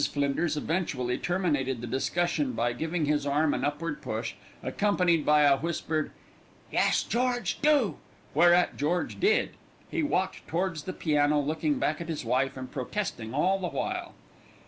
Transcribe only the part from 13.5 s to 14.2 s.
the while.